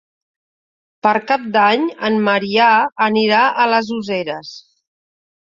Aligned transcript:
Per 1.07 1.11
Cap 1.31 1.43
d'Any 1.55 1.83
en 2.09 2.17
Maria 2.29 2.71
anirà 3.09 3.43
a 3.51 3.69
les 3.75 3.93
Useres. 4.01 4.57